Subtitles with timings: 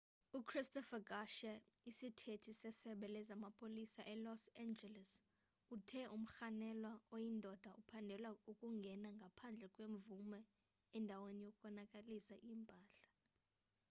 [0.39, 1.53] uchristopher garcia
[1.89, 5.11] isithethi sesebe lezamapolisa elos angeles
[5.75, 10.39] uthe umrhanelwa oyindoda uphandelwa ukungena ngaphandle kwemvume
[10.97, 12.99] endaweni yokonakalisa impahla